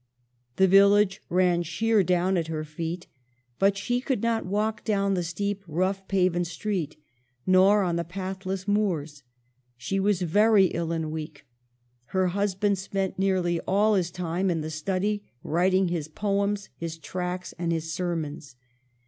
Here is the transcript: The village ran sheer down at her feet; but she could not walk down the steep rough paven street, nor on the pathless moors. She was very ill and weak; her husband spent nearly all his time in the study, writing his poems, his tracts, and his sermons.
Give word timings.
The 0.55 0.67
village 0.67 1.21
ran 1.29 1.61
sheer 1.61 2.01
down 2.01 2.35
at 2.35 2.47
her 2.47 2.63
feet; 2.63 3.05
but 3.59 3.77
she 3.77 4.01
could 4.01 4.23
not 4.23 4.47
walk 4.47 4.83
down 4.83 5.13
the 5.13 5.21
steep 5.21 5.63
rough 5.67 6.07
paven 6.07 6.43
street, 6.43 6.97
nor 7.45 7.83
on 7.83 7.97
the 7.97 8.03
pathless 8.03 8.67
moors. 8.67 9.21
She 9.77 9.99
was 9.99 10.23
very 10.23 10.65
ill 10.73 10.91
and 10.91 11.11
weak; 11.11 11.45
her 12.17 12.29
husband 12.29 12.79
spent 12.79 13.19
nearly 13.19 13.59
all 13.67 13.93
his 13.93 14.09
time 14.09 14.49
in 14.49 14.61
the 14.61 14.71
study, 14.71 15.23
writing 15.43 15.89
his 15.89 16.07
poems, 16.07 16.69
his 16.77 16.97
tracts, 16.97 17.53
and 17.59 17.71
his 17.71 17.93
sermons. 17.93 18.55